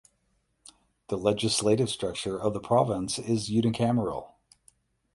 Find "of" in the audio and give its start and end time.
2.35-2.55